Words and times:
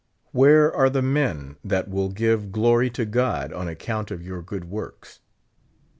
Where 0.31 0.73
are 0.75 0.89
the 0.89 1.03
men 1.03 1.57
that 1.63 1.87
will 1.87 2.09
give 2.09 2.45
glory^ 2.45 2.91
to 2.93 3.05
God 3.05 3.53
on 3.53 3.67
account 3.67 4.09
of 4.09 4.23
your 4.25 4.41
good 4.41 4.65
works? 4.65 5.19